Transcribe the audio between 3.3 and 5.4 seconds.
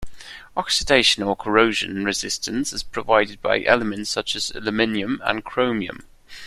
by elements such as aluminium